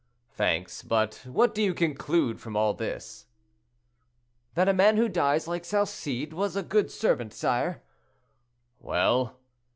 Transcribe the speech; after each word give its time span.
"Thanks; 0.31 0.81
but 0.81 1.21
what 1.25 1.53
do 1.53 1.61
you 1.61 1.75
conclude 1.75 2.39
from 2.41 2.55
all 2.57 2.73
this?" 2.73 3.27
"That 4.55 4.67
a 4.67 4.73
man 4.73 4.97
who 4.97 5.07
dies 5.07 5.47
like 5.47 5.63
Salcede 5.63 6.33
was 6.33 6.55
a 6.55 6.63
good 6.63 6.89
servant, 6.89 7.33
sire." 7.35 7.83
"Well?" 8.79 9.37